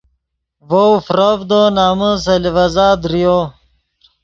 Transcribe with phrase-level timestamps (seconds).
[0.69, 3.37] ڤؤ فرڤدو نمن سے لیڤزا دریو